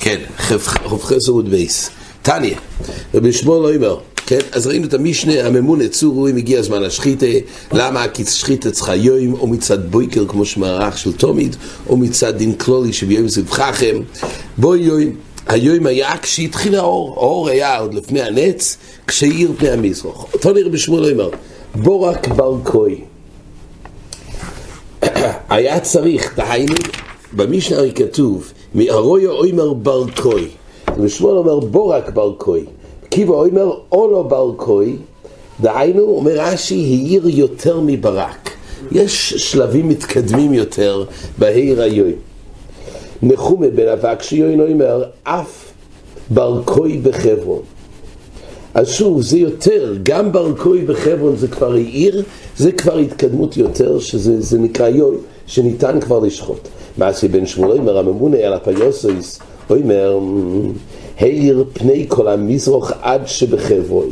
[0.00, 0.20] כן,
[0.84, 1.90] חופכס עמוד בייס.
[2.22, 2.54] תניא,
[3.14, 4.38] רבי שמואל לא אומר, כן?
[4.52, 7.26] אז ראינו את המשנה, הממונה צורו, אם הגיע הזמן השחיתה,
[7.72, 8.08] למה?
[8.08, 11.56] כי שחיתה צריכה יוים, או מצד בויקר, כמו שמערך של תומיד,
[11.88, 13.96] או מצד דין כלולי שביום זבחכם.
[14.58, 15.16] בואי יוים,
[15.46, 18.76] היום היה כשהתחיל האור, האור היה עוד לפני הנץ,
[19.06, 20.24] כשהאיר פני המזרח.
[20.34, 21.30] אותו נראה בשמואל לא אומר,
[21.74, 23.15] בורק בר קוי.
[25.48, 26.74] היה צריך, דהיינו,
[27.32, 30.48] במשנה הרי כתוב, מארויה אוימר בר קוי.
[30.98, 32.64] ושמואל אומר בורק בר קוי.
[33.08, 34.96] קיבא אוימר אולו בר קוי,
[35.60, 38.50] דהיינו, אומר רש"י, העיר יותר מברק.
[38.92, 41.04] יש שלבים מתקדמים יותר
[41.38, 42.12] בהעיר היום.
[43.22, 45.72] נחומה בן אבק שיוין אומר, אף
[46.30, 47.62] בר קוי בחברון.
[48.74, 52.22] אז שוב, זה יותר, גם בר קוי בחברון זה כבר העיר,
[52.56, 56.68] זה כבר התקדמות יותר, שזה נקרא יוי, שניתן כבר לשחוט.
[56.98, 59.38] מעשי בן שמואל אומר, הממונה על הפיוסויס,
[59.70, 60.18] אומר,
[61.18, 64.08] העיר פני כל המזרוח עד שבחברון.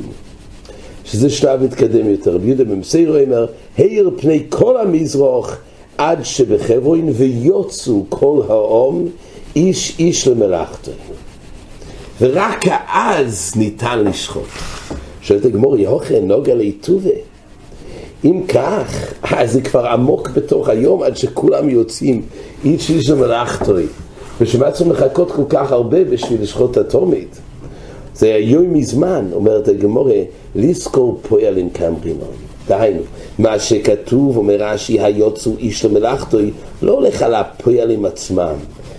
[1.05, 2.39] שזה שלב מתקדם יותר.
[2.39, 3.47] ביהודה במסיירו אומר,
[3.79, 5.57] העיר פני כל המזרוח
[5.99, 9.09] עד שבחברון ויוצאו כל העום
[9.57, 10.91] איש איש למלאכתו.
[12.21, 14.49] ורק אז ניתן לשחוט.
[15.21, 17.34] שואלת הגמור, יהוכן נוגע לעיטובה.
[18.25, 22.23] אם כך, אז זה כבר עמוק בתוך היום עד שכולם יוצאים
[22.65, 23.87] איש איש למלאכתוי.
[24.41, 27.39] בשביל צריכים לחכות כל כך הרבה בשביל לשחוט את התומית?
[28.15, 30.23] זה היום מזמן, אומרת הגמורה,
[30.55, 32.33] לזכור פועלים קמרימון.
[32.69, 33.01] דהיינו,
[33.39, 36.51] מה שכתוב, אומר רש"י, היוצאו איש למלאכתוי,
[36.83, 38.55] לא הולך על הפועלים עצמם.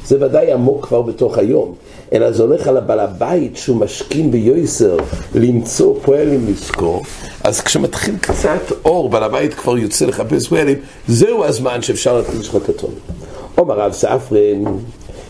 [0.07, 1.73] זה ודאי עמוק כבר בתוך היום,
[2.13, 4.97] אלא זה הולך על הבעל הבית שהוא משכין ביוסר
[5.35, 7.01] למצוא פועלים לזכור,
[7.43, 12.67] אז כשמתחיל קצת אור, בעל הבית כבר יוצא לחפש פועלים, זהו הזמן שאפשר להתחיל לשחוט
[12.67, 12.87] אותו.
[13.57, 14.63] אומר רב ספרן,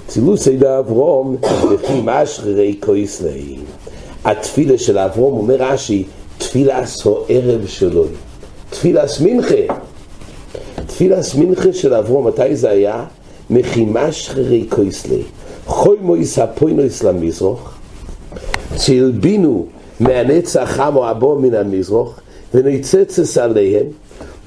[0.07, 1.35] צילוסי לאברום,
[1.73, 3.57] לפי משררי קויסלי.
[4.25, 6.03] התפילה של אברום, אומר רש"י,
[6.37, 8.05] תפילס ערב שלו.
[8.69, 9.73] תפילס מנחה.
[10.87, 13.05] תפילס מנחה של אברום, מתי זה היה?
[13.49, 15.21] מחימש חרי קויסלי.
[15.65, 17.77] חוי מויס הפוינויס למזרוח,
[18.75, 19.65] צילבינו
[19.99, 22.19] מהנצח חמו הבו מן המזרוח,
[22.53, 23.85] ונצצס עליהם,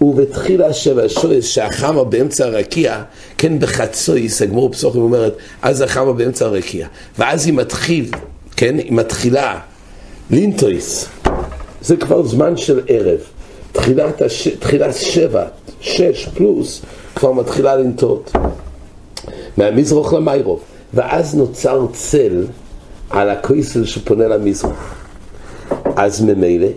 [0.01, 3.03] ובתחילה שבע שויס שהחמה באמצע הרקיע,
[3.39, 6.87] כן בחצויס, הגמור פסוחים אומרת, אז החמה באמצע הרקיע.
[7.19, 8.11] ואז היא מתחיל,
[8.57, 9.61] כן, היא מתחילה
[10.31, 11.09] לינטויס,
[11.83, 13.19] זה כבר זמן של ערב.
[13.73, 14.49] תחילת, הש...
[14.49, 15.45] תחילת שבע,
[15.81, 16.83] שש פלוס,
[17.15, 18.33] כבר מתחילה לנטות.
[19.59, 20.61] מהמזרח למיירוב.
[20.95, 22.47] ואז נוצר צל
[23.11, 24.95] על הכויסל שפונה למזרח.
[25.97, 26.69] אז ממילא,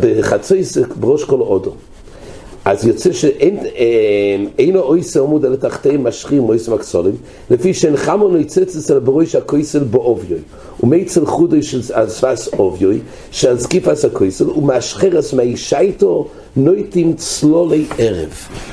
[0.00, 0.62] בחצי
[0.96, 1.72] בראש כל אודו.
[2.64, 3.58] אז יוצא שאין
[4.58, 7.14] אינו אויסר עמוד על תחתי משכים אויסר מקסולים,
[7.50, 10.38] לפי שאין חמון יצץ אצל בראש הכויסל באוביוי,
[10.82, 12.98] ומייצל חודוי של שפס אוביוי,
[13.30, 18.28] שעל זקיפס הכויסל, ומשחרס מהאישייתו נויטים צלולי ערב.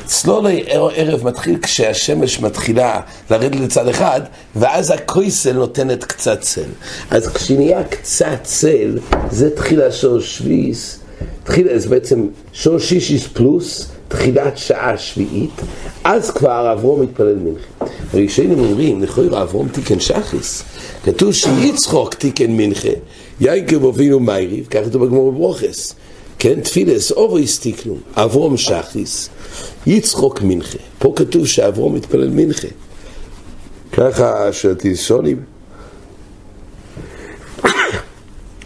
[0.05, 3.01] צלולי ערב מתחיל כשהשמש מתחילה
[3.31, 4.21] לרדת לצד אחד,
[4.55, 6.69] ואז הכויסל נותנת קצת צל.
[7.11, 8.99] אז כשנהיה קצת צל,
[9.31, 10.99] זה תחילה של שביס,
[11.43, 15.61] תחילה, זה בעצם שור שישיס פלוס, תחילת שעה שביעית,
[16.03, 17.93] אז כבר אברום מתפלל מנחה.
[18.13, 20.63] הראשונים אומרים, לכאורה אברום תיקן שחיס.
[21.03, 22.89] כתוב שיצחוק תיקן מנחה,
[23.39, 25.95] יינקב אבינו מייריב, כך כתוב בגמור בברוכס.
[26.39, 29.29] כן, תפילס, אובו הסתיקנו, אברום שחיס,
[29.87, 30.77] יצחוק מנחה.
[30.99, 32.67] פה כתוב שאברום מתפלל מנחה.
[33.91, 35.43] ככה שתיסונים.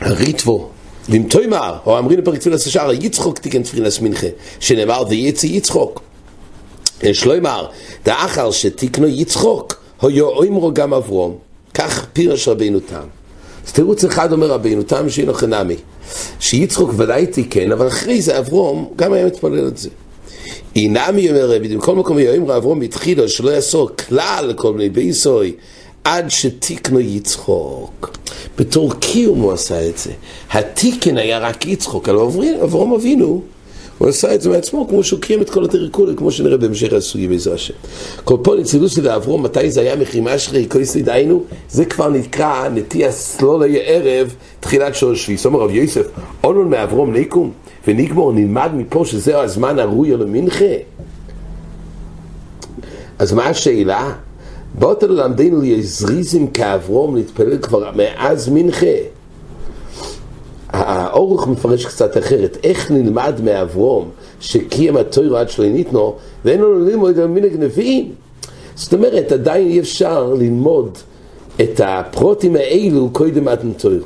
[0.01, 0.69] הריטבו,
[1.09, 4.27] למתוימר, או אמרים לפרק תפילס השער, יצחוק תיקן תפילס מנחה,
[4.59, 6.01] שנאמר ויצא יצחוק.
[7.03, 7.67] יש לו אמר,
[8.05, 11.37] דאחר שתיקנו יצחוק, היו אומרו גם אברום.
[11.73, 13.20] כך פירש רבינו תם.
[13.67, 15.75] אז תירוץ אחד אומר רבינו תם שאינו חנמי.
[16.39, 19.89] שיצחוק ודאי תיקן, אבל אחרי זה אברום גם היה מתפלל את זה.
[20.75, 25.53] אינמי אומר רבי, בכל מקום יאמר אברום התחילו שלא יעשו כלל כל מיני בייסוי
[26.03, 28.17] עד שתיקנו יצחוק.
[28.57, 30.11] בתור קיום הוא עשה את זה.
[30.51, 32.19] התיקן היה רק יצחוק, אבל
[32.63, 33.41] אברום אבינו
[34.01, 37.27] הוא עשה את זה מעצמו כמו שהוא קיים את כל הטריקולים, כמו שנראה בהמשך הסוגי
[37.27, 37.73] בעזר השם.
[38.23, 43.11] כל פה נצילוסי לאברום, מתי זה היה מחימה שרי, כויסי דהיינו, זה כבר נקרא נטייה
[43.11, 45.45] סלולי ערב, תחילת שורש שביס.
[45.45, 46.07] אומר רב יוסף,
[46.43, 47.51] אונון מאברום ניקום,
[47.87, 50.75] ונגמור נלמד מפה שזהו הזמן הראוי למנחה.
[53.19, 54.13] אז מה השאלה?
[54.79, 59.20] באות ללמדנו יזריזים כאברום להתפלל כבר מאז מנחה.
[60.81, 67.19] האורך מפרש קצת אחרת, איך נלמד מאברום שקיים התוירו עד שלא ניתנו ואין לנו ללמוד
[67.19, 68.11] על מנהג נביאים?
[68.75, 70.97] זאת אומרת, עדיין אי אפשר ללמוד
[71.61, 74.05] את הפרוטים האלו קודם מתן תוירו.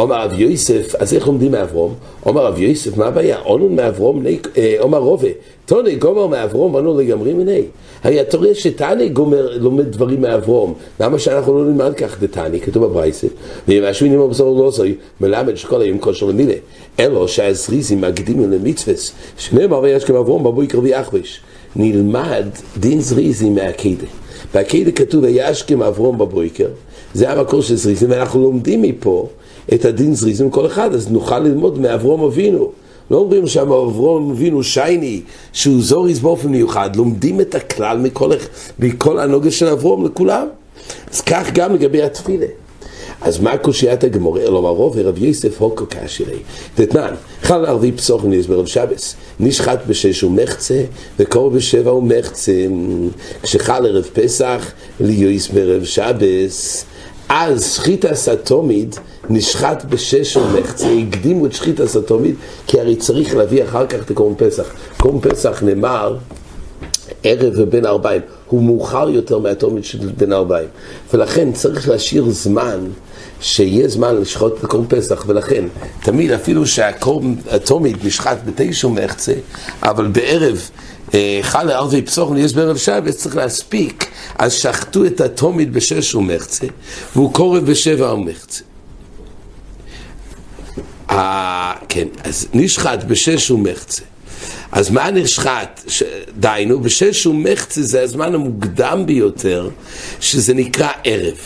[0.00, 1.94] אומר רב יוסף, אז איך לומדים מאברום?
[2.26, 3.38] אומר רב יוסף, מה הבעיה?
[3.40, 4.22] אונון מאברום,
[4.56, 5.28] אה, אומר רובה,
[5.66, 7.62] תוני גומר מאברום, אונון לגמרי מיני.
[8.02, 12.86] הרי אתה רואה שתני גומר לומד דברים מאברום, למה שאנחנו לא נלמד כך דתני, כתוב
[12.86, 13.26] בברייסה,
[13.68, 16.54] ואם משהו נימו בזור לא זוי, מלמד שכל היום כושר למילה,
[17.00, 21.40] אלו שהזריזים מקדימים למצווס, שנאמר ויש כמאברום בבויקר ויחבש,
[21.76, 24.06] נלמד דין זריזים מהקדה.
[24.54, 26.68] בהקדה כתוב וישכם אברום בבויקר,
[27.14, 29.28] זה המקור של זריזים, ואנחנו לומדים מפה
[29.74, 32.70] את הדין זריזים כל אחד, אז נוכל ללמוד מאברום אבינו.
[33.10, 35.20] לא אומרים שם אברום אבינו שייני,
[35.52, 38.30] שהוא זוריס באופן מיוחד, לומדים את הכלל מכל,
[38.78, 40.46] מכל הנוגע של אברום לכולם.
[41.12, 42.46] אז כך גם לגבי התפילה.
[43.20, 44.38] אז מה קושיית הגמור?
[44.38, 46.38] אלו מרוב ורב יוסף הוקו כאשירי.
[46.74, 50.82] תתנן, חל ערבי פסוח ניס ברב שבס, נשחט בשש ומחצה,
[51.18, 52.66] וקור בשבע ומחצה.
[53.42, 56.84] כשחל ערב פסח, ליויס ברב שבס.
[57.32, 58.98] אז שחית הסתומית
[59.30, 62.34] נשחט בשש ומחצה, הקדימו את שחית הסתומית,
[62.66, 64.64] כי הרי צריך להביא אחר כך את קורם פסח.
[64.96, 66.16] קורם פסח נאמר
[67.22, 70.68] ערב ובין ארבעים, הוא מאוחר יותר מהתומית של בין ארבעים,
[71.14, 72.78] ולכן צריך להשאיר זמן
[73.40, 75.64] שיהיה זמן לשחוט את קורם פסח, ולכן
[76.02, 79.34] תמיד אפילו שהקורם התומית נשחט בתשע ומחצה,
[79.82, 80.70] אבל בערב
[81.14, 86.66] אה, חל ערבי פסוח ונהיה בערב שבת, צריך להספיק, אז שחטו את התומית בשש ומחצה,
[87.16, 88.62] והוא קורב בשבע ומחצה.
[91.10, 94.02] אה, כן, אז נשחט בשש ומחצה.
[94.72, 95.80] אז מה נשחט?
[95.88, 96.02] ש...
[96.38, 99.70] דיינו, בשש ומחצה זה הזמן המוקדם ביותר,
[100.20, 101.38] שזה נקרא ערב.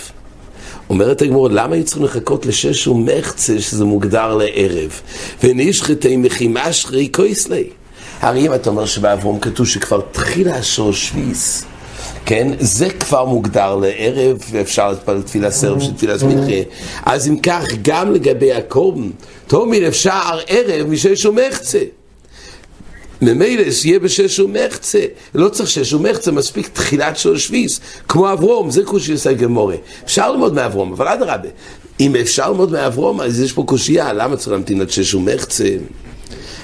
[0.90, 5.00] אומרת הגמור, למה היו צריכים לחכות לשש ומחצה שזה מוגדר לערב?
[5.44, 7.70] ונשחטי מחימשרי קויסלי.
[8.24, 11.64] הרי אם אתה אומר שבאברום כתוב שכבר תחילה השור שביס,
[12.26, 12.48] כן?
[12.58, 16.70] זה כבר מוגדר לערב, ואפשר להתפלל תפילה סרב של תפילת מנחה.
[17.02, 19.10] אז אם כך, גם לגבי הקורבן,
[19.46, 21.78] תמיד אפשר ערב משש ומחצה.
[23.22, 25.04] ממילא שיהיה בשש ומחצה,
[25.34, 29.76] לא צריך שש ומחצה, מספיק תחילת של שביס, כמו אברום, זה קושייה גמורה.
[30.04, 31.48] אפשר ללמוד מאברום, אבל אדרבה,
[32.00, 35.68] אם אפשר ללמוד מאברום, אז יש פה קושייה, למה צריך להמתין עד שש ומחצה?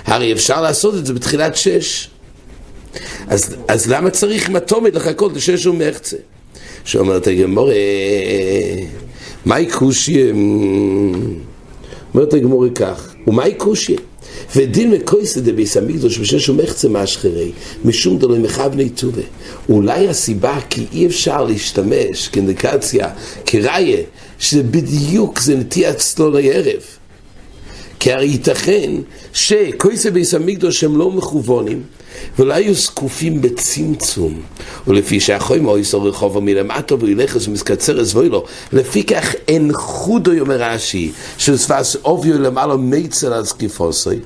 [0.05, 2.09] הרי אפשר לעשות את זה בתחילת שש.
[3.29, 4.57] אז, אז למה צריך עם
[4.93, 6.17] לחכות לשש ומחצה?
[6.85, 7.75] שאומרת הגמורה,
[9.45, 10.33] מהי קושיה?
[12.15, 13.99] אומרת הגמורה כך, ומהי קושיה?
[14.57, 17.53] ודין מקויסא דביס המקדוש בשש ומחצה מאשחרי,
[17.85, 19.23] משום דלוי מכבני טובה.
[19.69, 23.09] אולי הסיבה כי אי אפשר להשתמש כאינדיקציה,
[23.47, 24.03] כראיה,
[24.39, 26.83] שזה בדיוק, זה נטיית צלול הערב.
[28.01, 28.91] כי הרי ייתכן
[29.33, 31.83] שקויסא ביס המקדוש הם לא מכוונים,
[32.39, 34.43] ולא היו זקופים בצמצום.
[34.87, 38.45] ולפי שהחוימו יסור רחובו מלמטו וילך אז מסקצר אזבוי לו.
[38.73, 44.19] לפי כך אין חודו יאמר רש"י, ששפס אוביו למעלה מיצר על זקיפוסוי.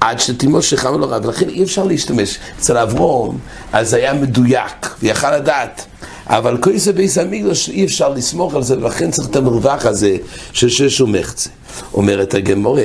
[0.00, 2.38] עד שתימוש חם לו רב, ולכן אי אפשר להשתמש.
[2.58, 3.38] אצל אברום,
[3.72, 5.86] אז היה מדויק, ויכל לדעת.
[6.26, 10.16] אבל כויסא ביס המקדוש אי אפשר לסמוך על זה, ולכן צריך את המרווח הזה
[10.52, 11.50] של שש ומחצה.
[11.94, 12.82] אומרת הגמורה,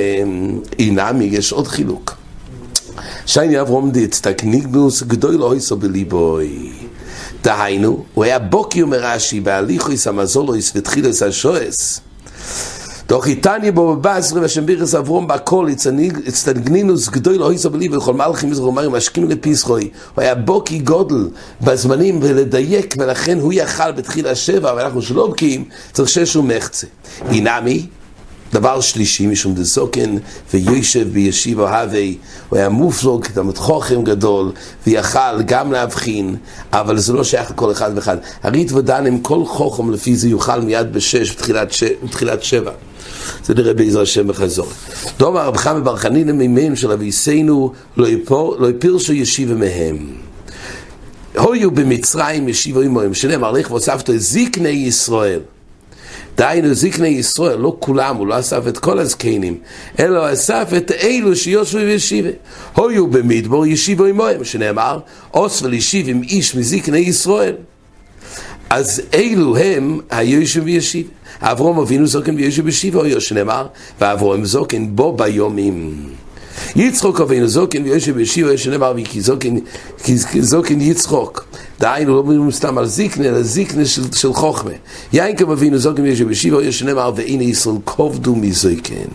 [0.78, 2.16] אינמי, יש עוד חילוק.
[3.26, 6.72] שייני אברום דיצטק ניגנוס גדול אויסו בליבוי.
[7.44, 11.22] דהיינו, הוא היה בוקי אומר רש"י, בהליכויס המזולויס ותחילס
[13.12, 15.68] דוח איתני בו בבסרי ושם בירס אברום בכל
[16.26, 19.90] הצטנגנינוס גדול אויסו בליבוי וכל מלכי מזרח אומרים משכים לפיסחוי.
[20.14, 21.28] הוא היה בוקי גודל
[21.60, 26.86] בזמנים ולדייק ולכן הוא יכל בתחיל השבע ואנחנו שלא בקיאים צריך שש ומחצה.
[27.30, 27.86] אינמי
[28.52, 30.16] דבר שלישי, משום דסוקן
[30.54, 34.52] ויושב בישיבה הווי, הוא היה מופלוג, תלמוד חוכם גדול,
[34.86, 36.36] ויכל גם להבחין,
[36.72, 38.16] אבל זה לא שייך לכל אחד ואחד.
[38.42, 41.84] הריט ודן עם כל חוכם, לפי זה יוכל מיד בשש, בתחילת, ש...
[42.04, 42.72] בתחילת שבע.
[43.44, 44.68] זה נראה בעזר השם בחזור.
[45.18, 48.06] דומה רב חמא בר חנינא של אביסנו, לא,
[48.58, 49.96] לא יפירשו ישיבה מהם.
[51.38, 55.40] הויו במצרים ישיבו עמהם, שנאמר לך והוספת זקני ישראל.
[56.36, 59.58] דהיינו זקני ישראל, לא כולם, הוא לא אסף את כל הזקנים,
[59.98, 62.28] אלא אסף את אלו שיושבו בישיבה.
[62.74, 64.98] הויו במדבור ישיבו עמהם, שנאמר,
[65.34, 67.54] אוס ולישיב עם איש מזקני ישראל.
[68.74, 71.08] אז אלו הם היושב בישיבה.
[71.40, 73.66] אברום אבינו זוקן ביושב בישיבה, או שנאמר,
[74.00, 75.94] ואברום זוקן בו ביומים.
[76.76, 79.54] יצחוק אבינו זוקן ויושב בשיעור יש נאמר כי זוקן,
[80.40, 81.44] זוקן יצחוק
[81.80, 84.70] דהיינו לא מדברים סתם על זיקנה אלא זיקנה של, של חוכמה
[85.12, 89.10] יינקם אבינו זוקן ויושב בשיעור יש נאמר והנה ישראל כובדו מזוקן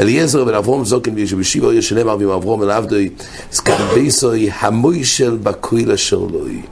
[0.00, 3.08] אליעזר בן אברום זוקן ויושב בשיעור יש נאמר ועם אברום אל עבדוי
[3.52, 6.62] זקן ביסוי המוישל בקוילה שלוי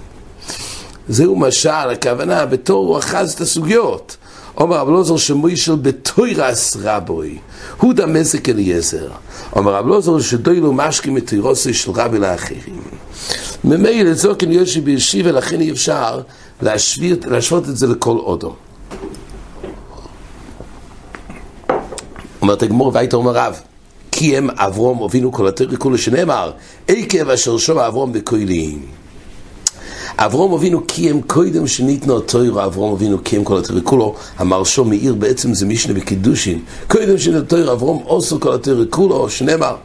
[1.09, 4.17] זהו משל, הכוונה, בתור הוא אחז את הסוגיות.
[4.57, 7.39] אומר רב לוזר שמוישל בתוירס רבוי,
[7.77, 9.09] הוא דמזק אליעזר.
[9.57, 12.83] אומר רב לוזר שדוילו משקים את תירוסי של רבי לאחרים.
[13.65, 16.21] ממילא זוקן יושי בישיב ולכן אי אפשר
[16.63, 18.55] להשוות, להשוות את זה לכל אודו.
[22.43, 23.61] אומרת הגמור והיית אומר רב,
[24.13, 26.53] כי הם אברום הובינו כל התרא כולו שנאמר,
[26.89, 28.87] עקב אשר שומע אברום בכוילים.
[30.21, 35.55] אברום אבינו קיים קודם שניתנו התוירו, אברום אבינו קיים כל התוירו כולו, המרשו מאיר בעצם
[35.55, 39.77] זה משנה בקידושין, קודם שניתנו התוירו, אברום עושו כל התוירו כולו, שנאמר.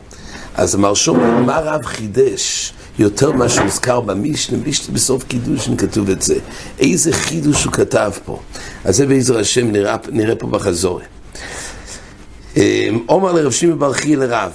[0.55, 2.73] אז המרשו, מה רב חידש?
[2.99, 6.35] יותר ממה שהוזכר במשנה, משנה בסוף קידושין כתוב את זה.
[6.79, 8.39] איזה חידוש הוא כתב פה.
[8.85, 10.99] אז זה בעזר השם נראה, נראה פה בחזור.
[13.05, 14.51] עומר לרב שמעון בר חייא לרב,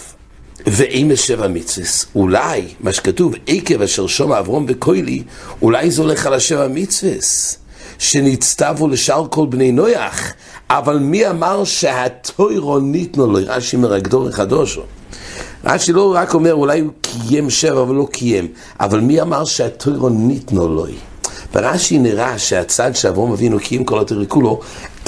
[0.73, 5.23] ואם שבע מצווס, אולי, מה שכתוב, עקב אשר שומע אברום וקוילי,
[5.63, 7.59] אולי זה הולך על השבע מצווס,
[7.99, 10.33] שנצטוו לשאר כל בני נויח,
[10.71, 14.83] אבל מי אמר שהטוירו ניתנו לו, רש"י מרגדור החדושו.
[15.65, 18.49] רש"י לא רק אומר, אולי הוא קיים שבע אבל לא קיים,
[18.81, 20.87] אבל מי אמר שהטוירו ניתנו לו?
[21.55, 24.61] ברש"י נראה שהצד שאברום אבינו קיים כל התוירו כולו,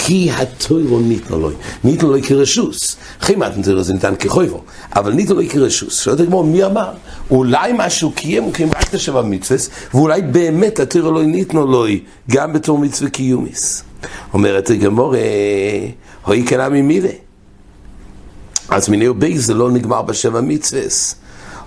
[0.07, 1.51] כי התוירו ניתנו לו,
[1.85, 2.97] ניתנו לו כרשוס.
[3.23, 4.63] אחרי מתנתר זה ניתן כחויבו,
[4.97, 6.03] אבל ניתנו לו כרשוס.
[6.03, 6.93] שואלת הגמור, מי אמר?
[7.31, 9.61] אולי משהו קיים, הוא קיים רק את השבע מצווה,
[9.95, 11.87] ואולי באמת התוירו לא ניתנו לו
[12.31, 13.83] גם בתור מצווה קיומיס.
[14.33, 15.15] אומרת הגמור,
[16.25, 17.13] הוי כנה ממילה.
[18.69, 20.83] אז מיני ובי זה לא נגמר בשבע מצווה.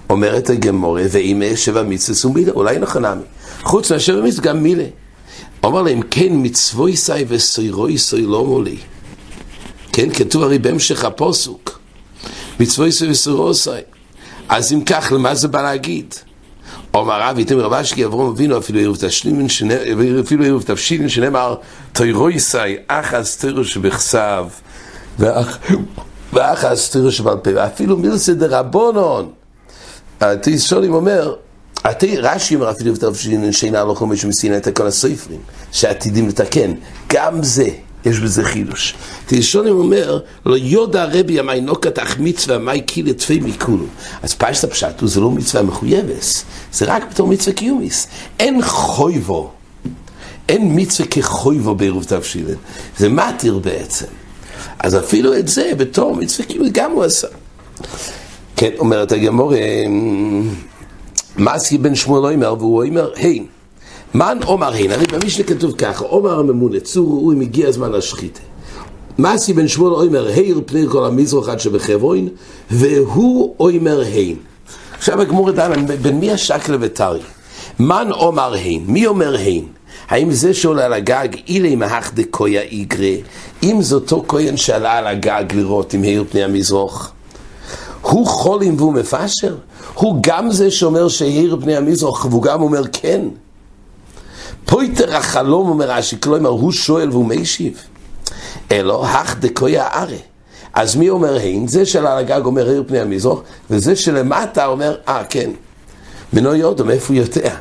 [0.10, 3.22] אומרת הגמור, ואם שבע מצווה הוא מילה, אולי נכון אמי.
[3.62, 4.86] חוץ מהשבע מצווה גם מילה.
[5.64, 8.78] אומר להם, כן, מצווי סי וסוירוי סוי לא מולי.
[9.92, 11.80] כן, כתוב הרי בהמשך הפוסוק.
[12.60, 13.70] מצווי סי וסוירוי סי.
[14.50, 16.14] אז אם כך, למה זה בא להגיד?
[16.94, 19.48] אומר רב, איתם רב אשקי, אברום אבינו, אפילו ערב תשלין,
[20.22, 21.56] אפילו ערב תבשילין, שנאמר,
[21.92, 24.46] תוירוי סי, אחז תוירו שבכסב,
[26.34, 29.32] ואחז תוירו שבעל פה, ואפילו מילסא דרבונון.
[30.42, 31.36] תשאולים אומר,
[31.86, 32.94] רש"י אומר אפילו
[33.52, 35.40] שינה לא חומש מסינה את כל הסופרים
[35.72, 36.74] שעתידים לתקן,
[37.08, 37.70] גם זה
[38.06, 38.94] יש בזה חידוש.
[39.26, 43.86] תראשונים אומר, לא יודע רבי המיינוקת אך מצווה מי קילה תפי מכולו.
[44.24, 48.08] אז פשט הפשט הוא זה לא מצווה מחויבס, זה רק בתור מצווה קיומיס.
[48.40, 49.52] אין חויבו,
[50.50, 52.56] אין מצווה כחויבו בעירוב תבשילן,
[52.98, 54.06] זה מתיר בעצם.
[54.80, 57.28] אז אפילו את זה בתור מצווה קיומיס גם הוא עשה.
[58.56, 59.54] כן, אומרת הגמור,
[61.38, 63.44] מסי בן שמואל אומר, והוא אומר, היי,
[64.14, 68.40] מן עומר היין, הרי במשנה כתוב ככה, עומר הממונה, צור ראוי, מגיע הזמן להשחית.
[69.20, 72.28] מסי בן שמואל אומר, הייר פני כל המזרח עד שבחברון,
[72.72, 74.36] והוא אומר היין.
[74.98, 77.20] עכשיו הגמור דן, בין מי השקלה וטרי?
[77.80, 79.66] מן עומר היין, מי אומר היין?
[80.10, 83.16] האם זה שעולה על הגג, אילי מהך דקויה איגרה,
[83.64, 87.12] אם זה אותו כהן שעלה על הגג לראות עם העיר פני המזרח?
[88.04, 89.56] הוא חולים והוא מפשר?
[89.94, 93.22] הוא גם זה שאומר שהעיר פני המזרח, והוא גם אומר כן.
[94.66, 97.78] פויטר החלום אומר רש"י, כלומר הוא שואל והוא משיב.
[98.72, 100.18] אלו, הך דקויה ארה.
[100.74, 101.68] אז מי אומר הן?
[101.68, 105.52] זה של על הגג אומר העיר פני המזרח, וזה שלמטה אומר, אה, כן.
[106.34, 107.56] מנו יודו, מאיפה הוא יודע?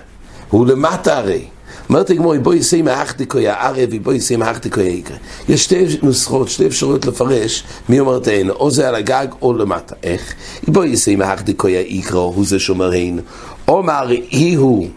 [0.51, 1.45] הוא למטה הרי.
[1.93, 5.17] אומרת הגמור, בואי יסי מהך דקויה ארה ובואי יסי מהך דקויה יקרה.
[5.49, 9.95] יש שתי נוסחות, שתי אפשרויות לפרש מי אומרת הן, או זה על הגג או למטה.
[10.03, 10.35] איך?
[10.69, 13.21] בואי יסי מהך דקויה יקרה, הוא זה שאומר הן.
[13.69, 14.89] אומר אי הוא,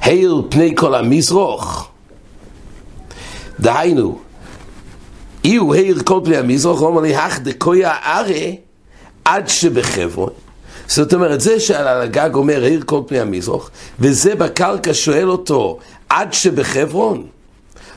[0.00, 1.88] העיר פני כל המזרוח.
[3.60, 4.18] דהיינו,
[5.44, 8.50] אי הוא העיר כל פני המזרח, אומר לי, הך דקויה ארה
[9.24, 10.45] עד שבחברון.
[10.88, 15.78] זאת אומרת, זה שעל הגג אומר העיר כל פני המזרח, וזה בקרקע שואל אותו
[16.08, 17.26] עד שבחברון.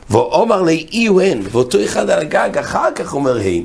[0.10, 3.64] ואומר לי אי הוא הן, ואותו אחד על הגג אחר כך אומר הן.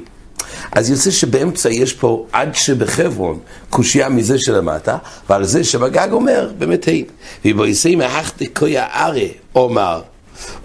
[0.72, 3.38] אז יוצא שבאמצע יש פה עד שבחברון
[3.70, 4.96] קושייה מזה שלמטה,
[5.30, 7.04] ועל זה שבגג אומר באמת הן.
[7.44, 10.00] ובו יסי מאח דקויה ארה אומר,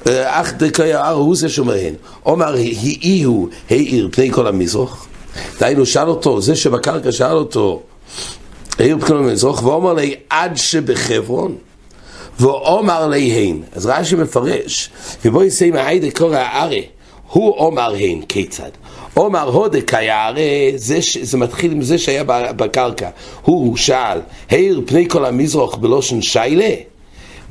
[0.05, 1.93] אח דקויה ארה הוא זה שאומר הן.
[2.25, 5.05] אומר אי הוא העיר פני כל המזרח.
[5.59, 7.81] דהיינו שאל אותו, זה שבקרקע שאל אותו
[8.79, 11.55] העיר פני המזרח, ואומר לי עד שבחברון.
[12.39, 14.89] ואומר להן, אז רש"י מפרש,
[15.25, 16.81] ובו יסי מהי דקורא הארה,
[17.31, 18.69] הוא אומר הן, כיצד?
[19.13, 22.23] עומר הודק היה, הרי זה, זה מתחיל עם זה שהיה
[22.55, 23.09] בקרקע.
[23.41, 24.19] הוא שאל,
[24.49, 26.69] העיר פני כל המזרוח בלושן שיילה?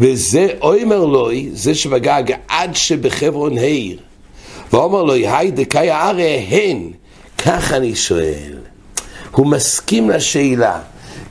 [0.01, 3.99] וזה אומר לוי, זה שבגג עד שבחברון העיר.
[4.73, 6.91] ואומר לו, היי דקאי הרי הן.
[7.39, 8.59] כך אני שואל.
[9.31, 10.81] הוא מסכים לשאלה.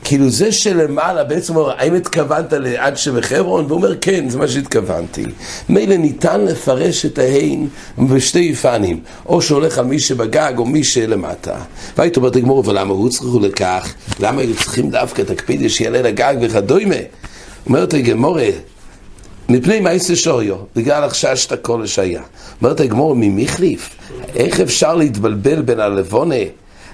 [0.04, 3.64] כאילו זה שלמעלה בעצם אומר, האם התכוונת לעד שבחברון?
[3.64, 5.24] והוא אומר, כן, זה מה שהתכוונתי.
[5.68, 11.56] מילא ניתן לפרש את ההין בשתי פנים, או שהולך על מי שבגג או מי שלמטה.
[11.98, 13.94] והיית אומרת לגמור, ולמה צריכו לכך?
[14.20, 16.94] למה היו צריכים דווקא את הקפידיה שיעלה לגג וכדומה?
[17.66, 18.48] אומרת הגמורה,
[19.48, 22.22] מפני יעשה שוריו, בגלל החשש את הכל לשהיה.
[22.62, 23.90] אומרת הגמור, ממי החליף?
[24.34, 26.34] איך אפשר להתבלבל בין הלבונה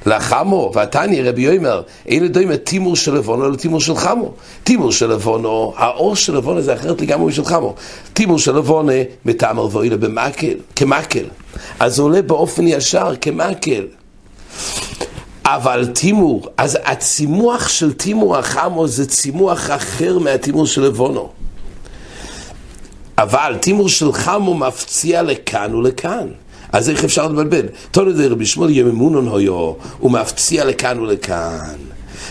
[0.06, 4.32] לחמו, ועתני רבי יאמר, אלה דומה תימור של לבונו לתימור של חמו.
[4.64, 7.74] תימור של לבונו, האור של לבונו זה אחרת לגמרי משל חמו.
[8.12, 8.92] תימור של לבונו,
[9.24, 11.24] מתאמר ואוילה במקל, כמקל.
[11.80, 13.84] אז זה עולה באופן ישר כמקל.
[15.44, 21.43] אבל תימור, אז הצימוח של תימור החמו זה צימוח אחר מהתימור של לבונו.
[23.18, 26.26] אבל תימור של חמו מפציע לכאן ולכאן.
[26.72, 27.66] אז איך אפשר לבלבל?
[27.90, 31.76] תונו זה רבי שמואל יממונון הויו, הוא מפציע לכאן ולכאן.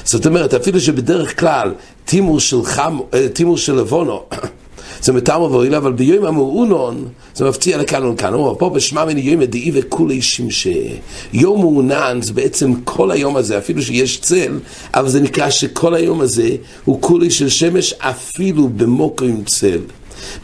[0.03, 1.73] זאת אומרת, אפילו שבדרך כלל
[2.05, 4.23] תימור של חם, אה, תימור של לבונו,
[5.03, 8.33] זה מטעמו ואוהילה, אבל ביום המעונון זה מפציע לכאן ולכאן.
[8.33, 10.89] הוא אומר, פה בשמע מני יום דאי וכולי שמשי.
[11.33, 14.59] יום מעונן זה בעצם כל היום הזה, אפילו שיש צל,
[14.93, 16.49] אבל זה נקרא שכל היום הזה
[16.85, 19.79] הוא כולי של שמש אפילו במוקו עם צל.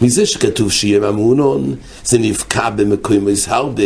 [0.01, 3.83] מזה שכתוב שיהיה המעונון, זה נבקע במקום הרבה.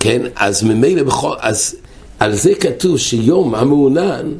[0.00, 1.76] כן, אז ממילא בכל, אז
[2.18, 4.32] על זה כתוב שיום המעונן,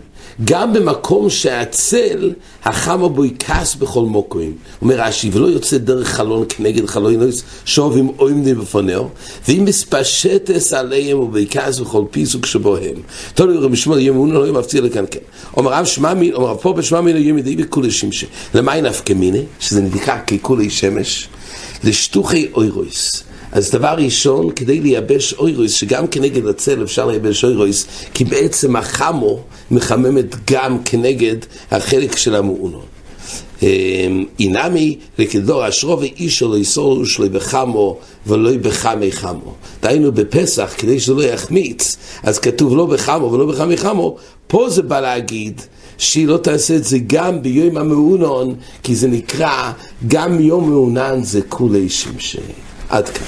[0.44, 2.32] גם במקום שהצל,
[2.64, 4.52] החמה בו יכעס בכל מוקוים.
[4.82, 7.14] אומר רש"י, ולא יוצא דרך חלון כנגד חלון
[7.64, 9.08] שוב עם עומדים בפונאו,
[9.48, 12.94] ואם מספשטס עליהם ובכעס בכל פיסוק שבו הם.
[13.46, 15.20] לי רבי יהיה מעונן, לא מפציע לכאן כן.
[15.56, 18.26] אומר רב שמע מין, אומר פה בשמע מין, יהיה מדי בכולי שמשי.
[18.54, 19.42] למה נפקא מיני?
[19.60, 21.28] שזה נדיקה ככולי שמש?
[21.84, 23.25] לשטוחי אוירויס.
[23.52, 29.40] אז דבר ראשון, כדי לייבש אוירויס, שגם כנגד הצל אפשר לייבש אוירויס, כי בעצם החמו
[29.70, 31.36] מחממת גם כנגד
[31.70, 32.86] החלק של המעונות.
[33.62, 39.54] אמ, אינמי לכדור אשרו ואישו לא יסורו שלו בחמו ולא בחמי חמו.
[39.82, 44.82] דהיינו בפסח, כדי שזה לא יחמיץ, אז כתוב לא בחמו ולא בחמי חמו, פה זה
[44.82, 45.60] בא להגיד
[45.98, 49.72] שהיא לא תעשה את זה גם ביום המעונון, כי זה נקרא,
[50.06, 52.38] גם יום מעונן זה כולי שמשי.
[52.90, 53.26] עד כאן.